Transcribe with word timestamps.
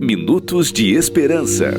Minutos 0.00 0.72
de 0.72 0.94
Esperança, 0.94 1.72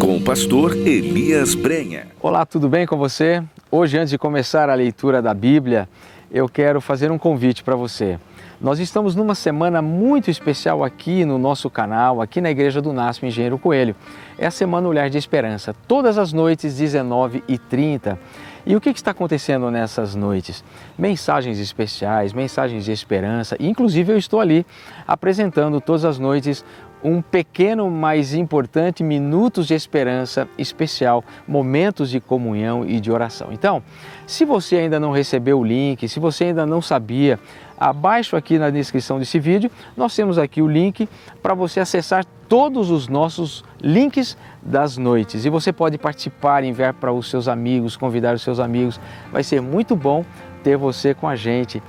com 0.00 0.16
o 0.16 0.20
pastor 0.22 0.76
Elias 0.76 1.54
Brenha. 1.54 2.08
Olá, 2.20 2.44
tudo 2.44 2.68
bem 2.68 2.86
com 2.86 2.96
você? 2.96 3.42
Hoje, 3.70 3.96
antes 3.98 4.10
de 4.10 4.18
começar 4.18 4.68
a 4.68 4.74
leitura 4.74 5.22
da 5.22 5.32
Bíblia, 5.32 5.88
eu 6.30 6.48
quero 6.48 6.80
fazer 6.80 7.10
um 7.10 7.18
convite 7.18 7.62
para 7.62 7.76
você. 7.76 8.18
Nós 8.60 8.78
estamos 8.78 9.14
numa 9.14 9.34
semana 9.34 9.82
muito 9.82 10.30
especial 10.30 10.82
aqui 10.82 11.24
no 11.24 11.38
nosso 11.38 11.68
canal, 11.68 12.22
aqui 12.22 12.40
na 12.40 12.50
Igreja 12.50 12.80
do 12.80 12.92
NASP 12.92 13.26
Engenheiro 13.26 13.58
Coelho. 13.58 13.94
É 14.38 14.46
a 14.46 14.50
Semana 14.50 14.88
Olhar 14.88 15.10
de 15.10 15.18
Esperança, 15.18 15.74
todas 15.86 16.16
as 16.16 16.32
noites, 16.32 16.80
19h30. 16.80 18.18
E 18.64 18.74
o 18.74 18.80
que 18.80 18.90
está 18.90 19.12
acontecendo 19.12 19.70
nessas 19.70 20.16
noites? 20.16 20.64
Mensagens 20.98 21.60
especiais, 21.60 22.32
mensagens 22.32 22.84
de 22.84 22.90
esperança. 22.90 23.56
Inclusive, 23.60 24.12
eu 24.12 24.18
estou 24.18 24.40
ali 24.40 24.66
apresentando 25.06 25.80
todas 25.80 26.04
as 26.04 26.18
noites 26.18 26.64
um 27.02 27.20
pequeno, 27.22 27.90
mas 27.90 28.34
importante 28.34 29.02
minutos 29.02 29.66
de 29.66 29.74
esperança 29.74 30.48
especial, 30.58 31.24
momentos 31.46 32.10
de 32.10 32.20
comunhão 32.20 32.84
e 32.84 32.98
de 33.00 33.10
oração. 33.10 33.48
Então, 33.52 33.82
se 34.26 34.44
você 34.44 34.76
ainda 34.76 34.98
não 34.98 35.12
recebeu 35.12 35.60
o 35.60 35.64
link, 35.64 36.08
se 36.08 36.18
você 36.18 36.44
ainda 36.44 36.66
não 36.66 36.82
sabia, 36.82 37.38
abaixo 37.78 38.36
aqui 38.36 38.58
na 38.58 38.70
descrição 38.70 39.18
desse 39.18 39.38
vídeo, 39.38 39.70
nós 39.96 40.14
temos 40.16 40.38
aqui 40.38 40.62
o 40.62 40.66
link 40.66 41.08
para 41.42 41.54
você 41.54 41.80
acessar 41.80 42.24
todos 42.48 42.90
os 42.90 43.08
nossos 43.08 43.64
links 43.80 44.36
das 44.62 44.96
noites. 44.96 45.44
E 45.44 45.50
você 45.50 45.72
pode 45.72 45.98
participar, 45.98 46.64
enviar 46.64 46.94
para 46.94 47.12
os 47.12 47.28
seus 47.28 47.48
amigos, 47.48 47.96
convidar 47.96 48.34
os 48.34 48.42
seus 48.42 48.58
amigos. 48.58 49.00
Vai 49.30 49.42
ser 49.42 49.60
muito 49.60 49.94
bom 49.94 50.24
ter 50.62 50.76
você 50.76 51.14
com 51.14 51.28
a 51.28 51.36
gente 51.36 51.82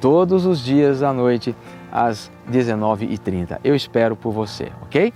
todos 0.00 0.44
os 0.44 0.62
dias 0.62 1.02
à 1.02 1.12
noite 1.12 1.54
às 1.94 2.28
19h30. 2.50 3.60
Eu 3.62 3.76
espero 3.76 4.16
por 4.16 4.32
você, 4.32 4.72
ok? 4.82 5.14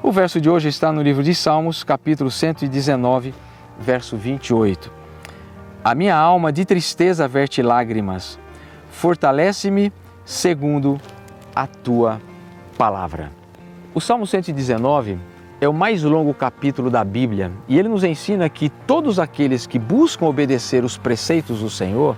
O 0.00 0.12
verso 0.12 0.40
de 0.40 0.48
hoje 0.48 0.68
está 0.68 0.92
no 0.92 1.02
livro 1.02 1.24
de 1.24 1.34
Salmos, 1.34 1.82
capítulo 1.82 2.30
119, 2.30 3.34
verso 3.80 4.16
28. 4.16 4.92
A 5.82 5.94
minha 5.96 6.14
alma 6.16 6.52
de 6.52 6.64
tristeza 6.64 7.26
verte 7.26 7.60
lágrimas, 7.60 8.38
fortalece-me 8.90 9.92
segundo 10.24 11.00
a 11.54 11.66
tua 11.66 12.20
palavra. 12.78 13.32
O 13.92 14.00
Salmo 14.00 14.26
119 14.26 15.18
é 15.60 15.68
o 15.68 15.72
mais 15.72 16.02
longo 16.02 16.32
capítulo 16.34 16.90
da 16.90 17.02
Bíblia 17.02 17.50
e 17.66 17.78
ele 17.78 17.88
nos 17.88 18.04
ensina 18.04 18.48
que 18.48 18.68
todos 18.68 19.18
aqueles 19.18 19.66
que 19.66 19.78
buscam 19.78 20.26
obedecer 20.26 20.84
os 20.84 20.96
preceitos 20.96 21.60
do 21.60 21.70
Senhor 21.70 22.16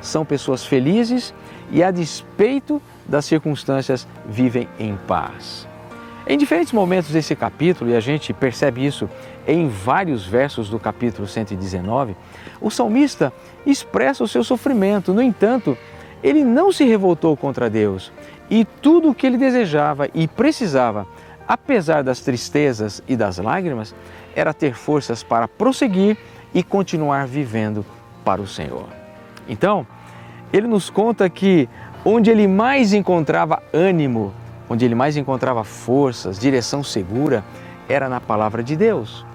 são 0.00 0.24
pessoas 0.24 0.64
felizes 0.64 1.34
e, 1.70 1.82
a 1.82 1.90
despeito 1.90 2.80
das 3.06 3.24
circunstâncias, 3.24 4.06
vivem 4.26 4.68
em 4.78 4.96
paz. 5.06 5.68
Em 6.26 6.38
diferentes 6.38 6.72
momentos 6.72 7.10
desse 7.10 7.34
capítulo, 7.34 7.90
e 7.90 7.96
a 7.96 8.00
gente 8.00 8.32
percebe 8.32 8.84
isso 8.84 9.08
em 9.46 9.68
vários 9.68 10.24
versos 10.26 10.68
do 10.68 10.78
capítulo 10.78 11.26
119, 11.26 12.14
o 12.60 12.70
salmista 12.70 13.32
expressa 13.66 14.22
o 14.22 14.28
seu 14.28 14.44
sofrimento. 14.44 15.12
No 15.12 15.22
entanto, 15.22 15.76
ele 16.22 16.44
não 16.44 16.70
se 16.70 16.84
revoltou 16.84 17.36
contra 17.36 17.70
Deus 17.70 18.12
e 18.48 18.64
tudo 18.64 19.10
o 19.10 19.14
que 19.14 19.26
ele 19.26 19.38
desejava 19.38 20.08
e 20.14 20.28
precisava, 20.28 21.06
apesar 21.48 22.02
das 22.02 22.20
tristezas 22.20 23.02
e 23.08 23.16
das 23.16 23.38
lágrimas, 23.38 23.94
era 24.34 24.54
ter 24.54 24.74
forças 24.74 25.22
para 25.22 25.48
prosseguir 25.48 26.16
e 26.54 26.62
continuar 26.62 27.26
vivendo 27.26 27.84
para 28.24 28.40
o 28.40 28.46
Senhor. 28.46 28.99
Então, 29.50 29.84
ele 30.52 30.68
nos 30.68 30.88
conta 30.88 31.28
que 31.28 31.68
onde 32.04 32.30
ele 32.30 32.46
mais 32.46 32.94
encontrava 32.94 33.60
ânimo, 33.74 34.32
onde 34.68 34.84
ele 34.84 34.94
mais 34.94 35.16
encontrava 35.16 35.64
forças, 35.64 36.38
direção 36.38 36.84
segura, 36.84 37.44
era 37.88 38.08
na 38.08 38.20
palavra 38.20 38.62
de 38.62 38.76
Deus. 38.76 39.26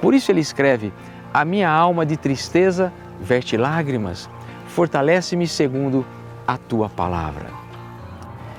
Por 0.00 0.14
isso 0.14 0.32
ele 0.32 0.40
escreve: 0.40 0.92
A 1.32 1.44
minha 1.44 1.68
alma 1.68 2.06
de 2.06 2.16
tristeza 2.16 2.90
verte 3.20 3.56
lágrimas, 3.56 4.30
fortalece-me 4.68 5.46
segundo 5.46 6.06
a 6.48 6.56
tua 6.56 6.88
palavra. 6.88 7.50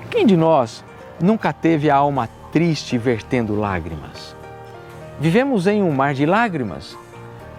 Quem 0.08 0.24
de 0.24 0.36
nós 0.36 0.84
nunca 1.20 1.52
teve 1.52 1.90
a 1.90 1.96
alma 1.96 2.28
triste 2.52 2.96
vertendo 2.96 3.58
lágrimas? 3.58 4.36
Vivemos 5.18 5.66
em 5.66 5.82
um 5.82 5.90
mar 5.90 6.14
de 6.14 6.26
lágrimas. 6.26 6.96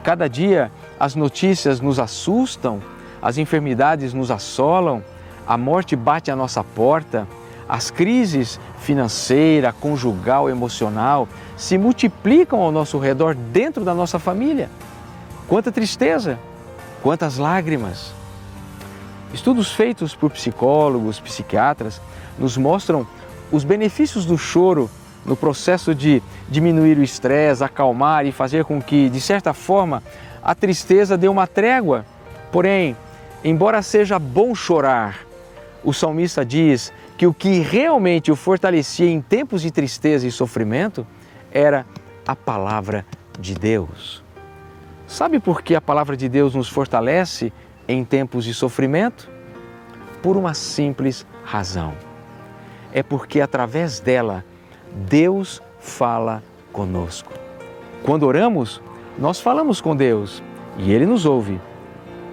Cada 0.02 0.30
dia 0.30 0.72
as 1.00 1.16
notícias 1.16 1.82
nos 1.82 2.00
assustam, 2.00 2.82
as 3.24 3.38
enfermidades 3.38 4.14
nos 4.14 4.30
assolam, 4.30 5.02
a 5.48 5.58
morte 5.58 5.96
bate 5.96 6.30
à 6.30 6.36
nossa 6.36 6.62
porta, 6.62 7.26
as 7.70 7.90
crises 7.90 8.60
financeira, 8.82 9.72
conjugal, 9.72 10.50
emocional 10.50 11.26
se 11.56 11.78
multiplicam 11.78 12.60
ao 12.60 12.70
nosso 12.70 13.00
redor 13.00 13.34
dentro 13.34 13.86
da 13.86 13.94
nossa 13.94 14.20
família. 14.20 14.70
Quanta 15.48 15.72
tristeza, 15.72 16.38
quantas 17.02 17.38
lágrimas. 17.38 18.14
Estudos 19.34 19.72
feitos 19.72 20.14
por 20.14 20.30
psicólogos, 20.30 21.22
psiquiatras 21.22 22.02
nos 22.38 22.58
mostram 22.58 23.08
os 23.54 23.64
benefícios 23.64 24.26
do 24.26 24.38
choro 24.38 24.90
no 25.26 25.38
processo 25.38 25.96
de 25.96 26.22
diminuir 26.50 26.98
o 26.98 27.04
estresse, 27.04 27.64
acalmar 27.64 28.26
e 28.26 28.34
fazer 28.34 28.66
com 28.66 28.82
que, 28.82 29.08
de 29.08 29.22
certa 29.22 29.54
forma, 29.54 30.04
a 30.44 30.54
tristeza 30.54 31.18
dê 31.18 31.30
uma 31.30 31.48
trégua. 31.48 32.06
Porém, 32.52 32.98
Embora 33.44 33.82
seja 33.82 34.18
bom 34.18 34.56
chorar, 34.56 35.20
o 35.84 35.92
salmista 35.92 36.46
diz 36.46 36.94
que 37.18 37.28
o 37.28 37.34
que 37.34 37.60
realmente 37.60 38.32
o 38.32 38.38
fortalecia 38.38 39.10
em 39.10 39.22
tempos 39.22 39.62
de 39.62 39.70
tristeza 39.70 40.26
e 40.26 40.32
sofrimento 40.32 41.06
era 41.52 41.86
a 42.26 42.36
palavra 42.38 43.06
de 43.38 43.54
Deus. 43.54 44.24
Sabe 45.06 45.40
por 45.40 45.62
que 45.62 45.76
a 45.76 45.82
palavra 45.82 46.16
de 46.16 46.30
Deus 46.30 46.56
nos 46.56 46.70
fortalece 46.70 47.52
em 47.86 48.06
tempos 48.06 48.46
de 48.46 48.54
sofrimento? 48.54 49.30
Por 50.22 50.38
uma 50.38 50.54
simples 50.54 51.26
razão. 51.44 51.94
É 52.94 53.04
porque 53.04 53.42
através 53.42 54.00
dela 54.00 54.46
Deus 54.96 55.62
fala 55.80 56.42
conosco. 56.72 57.34
Quando 58.04 58.24
oramos, 58.24 58.82
nós 59.20 59.42
falamos 59.42 59.82
com 59.82 59.94
Deus 59.94 60.42
e 60.78 60.94
Ele 60.94 61.06
nos 61.06 61.26
ouve 61.26 61.60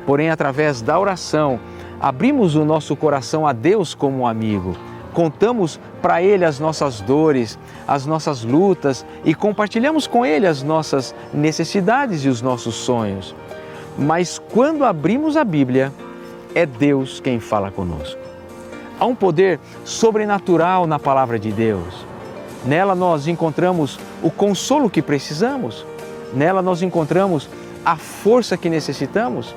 porém, 0.06 0.30
através 0.30 0.80
da 0.80 0.98
oração, 0.98 1.60
abrimos 2.00 2.54
o 2.54 2.64
nosso 2.64 2.96
coração 2.96 3.46
a 3.46 3.52
Deus 3.52 3.94
como 3.94 4.20
um 4.20 4.26
amigo. 4.26 4.74
Contamos 5.12 5.78
para 6.00 6.22
Ele 6.22 6.44
as 6.44 6.58
nossas 6.58 7.00
dores, 7.00 7.58
as 7.86 8.06
nossas 8.06 8.44
lutas 8.44 9.04
e 9.24 9.34
compartilhamos 9.34 10.06
com 10.06 10.24
Ele 10.24 10.46
as 10.46 10.62
nossas 10.62 11.14
necessidades 11.34 12.24
e 12.24 12.28
os 12.28 12.40
nossos 12.40 12.74
sonhos. 12.76 13.34
Mas 13.98 14.38
quando 14.38 14.84
abrimos 14.84 15.36
a 15.36 15.44
Bíblia, 15.44 15.92
é 16.54 16.64
Deus 16.64 17.20
quem 17.20 17.40
fala 17.40 17.70
conosco. 17.70 18.20
Há 18.98 19.06
um 19.06 19.14
poder 19.14 19.58
sobrenatural 19.84 20.86
na 20.86 20.98
palavra 20.98 21.38
de 21.38 21.50
Deus. 21.50 22.06
Nela 22.64 22.94
nós 22.94 23.26
encontramos 23.26 23.98
o 24.22 24.30
consolo 24.30 24.90
que 24.90 25.00
precisamos, 25.00 25.86
nela 26.34 26.60
nós 26.60 26.82
encontramos 26.82 27.48
a 27.84 27.96
força 27.96 28.56
que 28.56 28.68
necessitamos 28.68 29.54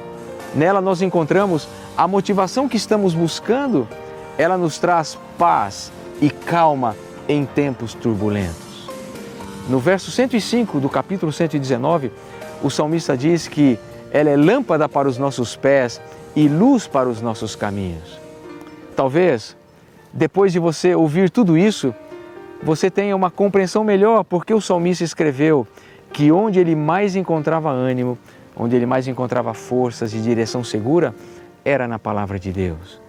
Nela 0.55 0.81
nós 0.81 1.01
encontramos 1.01 1.67
a 1.97 2.07
motivação 2.07 2.69
que 2.69 2.77
estamos 2.77 3.13
buscando. 3.13 3.87
Ela 4.37 4.57
nos 4.57 4.77
traz 4.77 5.17
paz 5.37 5.91
e 6.21 6.29
calma 6.29 6.95
em 7.27 7.45
tempos 7.45 7.93
turbulentos. 7.93 8.89
No 9.69 9.79
verso 9.79 10.11
105 10.11 10.79
do 10.79 10.89
capítulo 10.89 11.31
119, 11.31 12.11
o 12.61 12.69
salmista 12.69 13.15
diz 13.15 13.47
que 13.47 13.79
ela 14.11 14.29
é 14.29 14.37
lâmpada 14.37 14.87
para 14.87 15.07
os 15.07 15.17
nossos 15.17 15.55
pés 15.55 16.01
e 16.35 16.47
luz 16.47 16.87
para 16.87 17.09
os 17.09 17.21
nossos 17.21 17.55
caminhos. 17.55 18.19
Talvez, 18.95 19.55
depois 20.11 20.51
de 20.51 20.59
você 20.59 20.93
ouvir 20.93 21.29
tudo 21.29 21.57
isso, 21.57 21.93
você 22.61 22.89
tenha 22.89 23.15
uma 23.15 23.31
compreensão 23.31 23.83
melhor 23.83 24.23
porque 24.23 24.53
o 24.53 24.61
salmista 24.61 25.03
escreveu 25.03 25.67
que 26.11 26.31
onde 26.31 26.59
ele 26.59 26.75
mais 26.75 27.15
encontrava 27.15 27.69
ânimo, 27.69 28.17
onde 28.55 28.75
ele 28.75 28.85
mais 28.85 29.07
encontrava 29.07 29.53
forças 29.53 30.13
e 30.13 30.19
direção 30.19 30.63
segura, 30.63 31.13
era 31.65 31.87
na 31.87 31.97
palavra 31.97 32.39
de 32.39 32.51
Deus. 32.51 33.01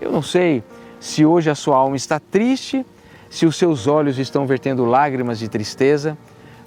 Eu 0.00 0.10
não 0.10 0.22
sei 0.22 0.62
se 0.98 1.24
hoje 1.24 1.50
a 1.50 1.54
sua 1.54 1.76
alma 1.76 1.96
está 1.96 2.18
triste, 2.18 2.84
se 3.30 3.46
os 3.46 3.56
seus 3.56 3.86
olhos 3.86 4.18
estão 4.18 4.46
vertendo 4.46 4.84
lágrimas 4.84 5.38
de 5.38 5.48
tristeza, 5.48 6.16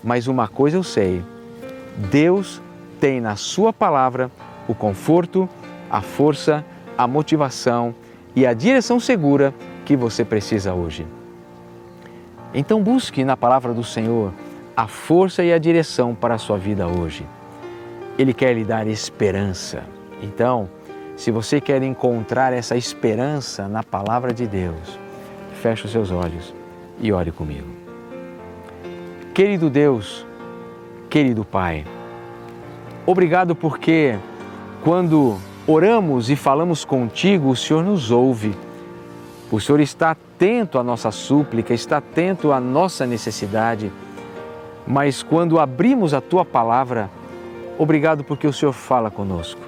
mas 0.04 0.28
uma 0.28 0.48
coisa 0.48 0.78
eu 0.78 0.84
sei: 0.84 1.24
Deus 2.12 2.62
tem 3.00 3.22
na 3.22 3.36
Sua 3.36 3.72
palavra 3.72 4.32
o 4.68 4.76
conforto, 4.76 5.48
a 5.90 6.02
força, 6.02 6.66
a 6.98 7.08
motivação 7.08 7.96
e 8.36 8.46
a 8.46 8.54
direção 8.54 9.00
segura 9.00 9.54
que 9.86 9.96
você 9.96 10.26
precisa 10.26 10.74
hoje. 10.74 11.06
Então 12.54 12.82
busque 12.82 13.24
na 13.24 13.38
palavra 13.38 13.74
do 13.74 13.84
Senhor 13.84 14.34
a 14.76 14.88
força 14.88 15.44
e 15.44 15.52
a 15.52 15.58
direção 15.58 16.14
para 16.14 16.36
a 16.36 16.38
sua 16.38 16.58
vida 16.58 16.88
hoje. 16.88 17.26
Ele 18.18 18.34
quer 18.34 18.54
lhe 18.54 18.64
dar 18.64 18.88
esperança. 18.88 19.84
Então, 20.22 20.70
se 21.16 21.32
você 21.32 21.62
quer 21.62 21.82
encontrar 21.84 22.54
essa 22.54 22.76
esperança 22.76 23.68
na 23.68 23.84
palavra 23.84 24.34
de 24.34 24.48
Deus, 24.48 25.00
feche 25.62 25.86
os 25.86 25.92
seus 25.92 26.12
olhos 26.12 26.54
e 27.00 27.12
ore 27.12 27.32
comigo. 27.32 27.68
Querido 29.34 29.70
Deus, 29.70 30.26
querido 31.10 31.46
Pai, 31.46 31.86
obrigado 33.06 33.56
porque 33.56 34.18
quando 34.84 35.38
oramos 35.68 36.30
e 36.30 36.36
falamos 36.36 36.86
contigo, 36.86 37.50
o 37.50 37.56
Senhor 37.56 37.84
nos 37.84 38.10
ouve. 38.10 38.56
O 39.52 39.60
Senhor 39.60 39.80
está 39.80 40.12
atento 40.12 40.78
à 40.80 40.84
nossa 40.84 41.12
súplica, 41.12 41.74
está 41.74 41.98
atento 41.98 42.52
à 42.52 42.60
nossa 42.60 43.06
necessidade. 43.06 43.92
Mas 44.86 45.22
quando 45.22 45.60
abrimos 45.60 46.14
a 46.14 46.22
tua 46.22 46.46
palavra, 46.46 47.10
obrigado 47.78 48.24
porque 48.24 48.48
o 48.48 48.54
Senhor 48.54 48.74
fala 48.74 49.10
conosco. 49.12 49.62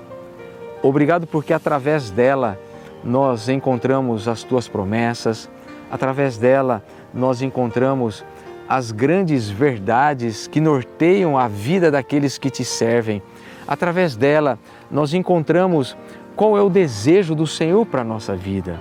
Obrigado 0.82 1.28
porque 1.28 1.54
através 1.54 2.10
dela 2.10 2.58
nós 3.04 3.50
encontramos 3.50 4.28
as 4.28 4.44
tuas 4.44 4.68
promessas, 4.68 5.50
através 5.92 6.38
dela 6.38 6.84
nós 7.14 7.42
encontramos 7.42 8.24
as 8.68 8.92
grandes 8.92 9.50
verdades 9.50 10.48
que 10.48 10.62
norteiam 10.62 11.38
a 11.38 11.48
vida 11.48 11.90
daqueles 11.90 12.38
que 12.38 12.50
te 12.50 12.64
servem. 12.64 13.22
Através 13.68 14.16
dela 14.16 14.60
nós 14.90 15.14
encontramos 15.14 15.98
qual 16.36 16.58
é 16.58 16.62
o 16.62 16.70
desejo 16.70 17.36
do 17.36 17.48
Senhor 17.48 17.86
para 17.86 18.02
a 18.02 18.06
nossa 18.06 18.36
vida. 18.36 18.80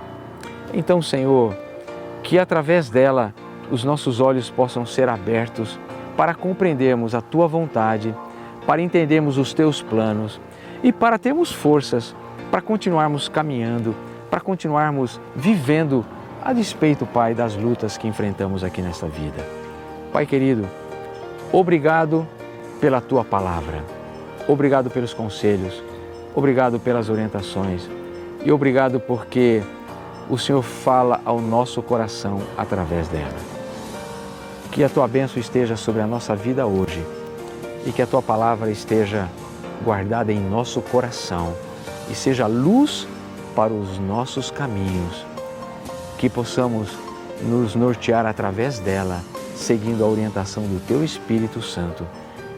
Então, 0.73 1.01
Senhor, 1.01 1.57
que 2.23 2.37
através 2.37 2.89
dela 2.89 3.33
os 3.71 3.83
nossos 3.83 4.19
olhos 4.19 4.49
possam 4.49 4.85
ser 4.85 5.09
abertos 5.09 5.79
para 6.15 6.33
compreendermos 6.33 7.15
a 7.15 7.21
tua 7.21 7.47
vontade, 7.47 8.15
para 8.69 8.83
entendermos 8.83 9.39
os 9.39 9.51
teus 9.51 9.81
planos. 9.81 10.39
E 10.83 10.93
para 10.93 11.17
termos 11.17 11.51
forças 11.51 12.15
para 12.51 12.61
continuarmos 12.61 13.27
caminhando, 13.27 13.95
para 14.29 14.39
continuarmos 14.39 15.19
vivendo 15.35 16.05
a 16.39 16.53
despeito, 16.53 17.03
Pai, 17.07 17.33
das 17.33 17.55
lutas 17.55 17.97
que 17.97 18.07
enfrentamos 18.07 18.63
aqui 18.63 18.83
nesta 18.83 19.07
vida. 19.07 19.43
Pai 20.13 20.27
querido, 20.27 20.67
obrigado 21.51 22.27
pela 22.79 23.01
tua 23.01 23.25
palavra, 23.25 23.83
obrigado 24.47 24.91
pelos 24.91 25.15
conselhos, 25.15 25.83
obrigado 26.35 26.79
pelas 26.79 27.09
orientações. 27.09 27.89
E 28.45 28.51
obrigado 28.51 28.99
porque 28.99 29.63
o 30.29 30.37
Senhor 30.37 30.61
fala 30.61 31.19
ao 31.25 31.41
nosso 31.41 31.81
coração 31.81 32.39
através 32.55 33.07
dela. 33.07 33.33
Que 34.71 34.83
a 34.83 34.89
tua 34.89 35.07
bênção 35.07 35.39
esteja 35.39 35.75
sobre 35.75 36.03
a 36.03 36.07
nossa 36.07 36.35
vida 36.35 36.67
hoje 36.67 37.03
e 37.89 37.91
que 37.91 38.03
a 38.03 38.07
tua 38.07 38.21
palavra 38.21 38.69
esteja 38.69 39.27
guardada 39.83 40.31
em 40.31 40.39
nosso 40.39 40.79
coração 40.79 41.55
e 42.07 42.13
seja 42.13 42.45
luz 42.45 43.07
para 43.55 43.73
os 43.73 43.97
nossos 43.97 44.51
caminhos. 44.51 45.25
Que 46.19 46.29
possamos 46.29 46.91
nos 47.41 47.73
nortear 47.73 48.27
através 48.27 48.77
dela, 48.77 49.21
seguindo 49.55 50.03
a 50.03 50.07
orientação 50.07 50.63
do 50.63 50.79
teu 50.85 51.03
Espírito 51.03 51.63
Santo. 51.63 52.05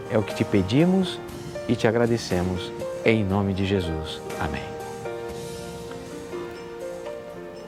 É 0.10 0.18
o 0.18 0.24
que 0.24 0.36
te 0.36 0.44
pedimos 0.44 1.18
e 1.66 1.78
te 1.78 1.88
agradecemos. 1.88 2.70
Em 3.06 3.24
nome 3.24 3.54
de 3.54 3.66
Jesus. 3.66 4.22
Amém. 4.38 4.64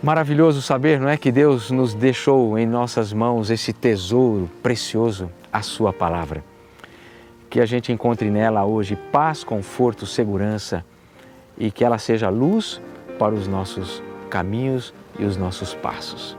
Maravilhoso 0.02 0.62
saber, 0.62 1.00
não 1.00 1.08
é, 1.08 1.16
que 1.16 1.32
Deus 1.32 1.72
nos 1.72 1.94
deixou 1.94 2.60
em 2.60 2.66
nossas 2.68 3.14
mãos 3.14 3.50
esse 3.50 3.72
tesouro 3.72 4.50
precioso, 4.62 5.32
a 5.52 5.62
Sua 5.62 5.94
palavra. 5.94 6.44
Que 7.54 7.62
a 7.62 7.68
gente 7.68 7.92
encontre 7.92 8.32
nela 8.32 8.66
hoje 8.66 8.96
paz, 8.96 9.44
conforto, 9.44 10.08
segurança 10.08 10.84
e 11.56 11.70
que 11.70 11.86
ela 11.86 12.00
seja 12.00 12.28
luz 12.28 12.82
para 13.20 13.32
os 13.32 13.48
nossos 13.48 14.02
caminhos 14.28 14.92
e 15.20 15.24
os 15.24 15.38
nossos 15.38 15.76
passos. 15.76 16.36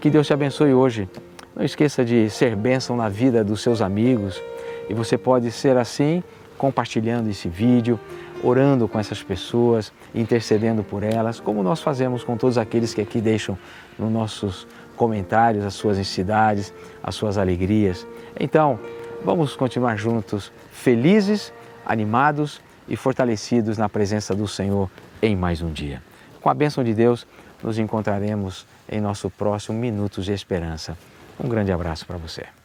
Que 0.00 0.08
Deus 0.08 0.24
te 0.24 0.32
abençoe 0.32 0.72
hoje. 0.72 1.08
Não 1.52 1.64
esqueça 1.64 2.04
de 2.04 2.30
ser 2.30 2.54
bênção 2.54 2.96
na 2.96 3.08
vida 3.08 3.42
dos 3.42 3.60
seus 3.60 3.82
amigos 3.82 4.40
e 4.88 4.94
você 4.94 5.18
pode 5.18 5.50
ser 5.50 5.76
assim 5.76 6.22
compartilhando 6.56 7.28
esse 7.28 7.48
vídeo 7.48 7.98
orando 8.40 8.86
com 8.86 9.00
essas 9.00 9.20
pessoas, 9.24 9.92
intercedendo 10.14 10.84
por 10.84 11.02
elas, 11.02 11.40
como 11.40 11.60
nós 11.60 11.80
fazemos 11.80 12.22
com 12.22 12.36
todos 12.36 12.56
aqueles 12.56 12.94
que 12.94 13.00
aqui 13.00 13.20
deixam 13.20 13.58
nos 13.98 14.12
nossos 14.12 14.64
comentários 14.94 15.64
as 15.64 15.74
suas 15.74 15.98
necessidades, 15.98 16.72
as 17.02 17.16
suas 17.16 17.36
alegrias. 17.36 18.06
Então, 18.38 18.78
vamos 19.24 19.56
continuar 19.56 19.96
juntos, 19.96 20.52
felizes, 20.70 21.52
animados 21.84 22.60
e 22.88 22.96
fortalecidos 22.96 23.78
na 23.78 23.88
presença 23.88 24.34
do 24.34 24.46
Senhor 24.46 24.90
em 25.20 25.36
mais 25.36 25.62
um 25.62 25.72
dia. 25.72 26.02
Com 26.40 26.50
a 26.50 26.54
bênção 26.54 26.84
de 26.84 26.94
Deus, 26.94 27.26
nos 27.62 27.78
encontraremos 27.78 28.66
em 28.88 29.00
nosso 29.00 29.28
próximo 29.30 29.78
Minutos 29.78 30.24
de 30.24 30.32
Esperança. 30.32 30.96
Um 31.38 31.48
grande 31.48 31.72
abraço 31.72 32.06
para 32.06 32.16
você. 32.16 32.55